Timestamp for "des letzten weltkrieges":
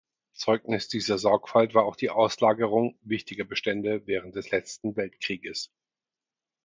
4.35-5.69